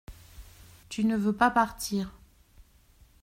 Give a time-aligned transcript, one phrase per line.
[0.89, 2.11] Tu ne veux pas partir.